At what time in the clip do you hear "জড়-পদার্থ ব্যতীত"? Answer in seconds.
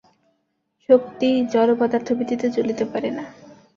1.53-2.41